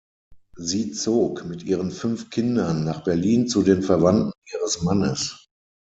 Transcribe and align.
Sie 0.57 0.93
zog 0.93 1.45
mit 1.45 1.61
ihren 1.61 1.91
fünf 1.91 2.31
Kindern 2.31 2.83
nach 2.83 3.03
Berlin 3.03 3.47
zu 3.47 3.61
den 3.61 3.83
Verwandten 3.83 4.31
ihres 4.51 4.81
Mannes. 4.81 5.45